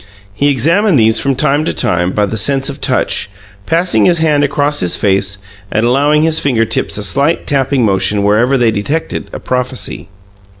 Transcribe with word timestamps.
He 0.33 0.49
examined 0.49 0.97
these 0.97 1.19
from 1.19 1.35
time 1.35 1.63
to 1.63 1.75
time 1.75 2.11
by 2.13 2.25
the 2.25 2.35
sense 2.35 2.69
of 2.69 2.81
touch, 2.81 3.29
passing 3.67 4.05
his 4.05 4.17
hand 4.17 4.43
across 4.43 4.79
his 4.79 4.95
face 4.95 5.37
and 5.69 5.85
allowing 5.85 6.23
his 6.23 6.39
finger 6.39 6.65
tips 6.65 6.97
a 6.97 7.03
slight 7.03 7.45
tapping 7.45 7.85
motion 7.85 8.23
wherever 8.23 8.57
they 8.57 8.71
detected 8.71 9.29
a 9.31 9.39
prophecy. 9.39 10.07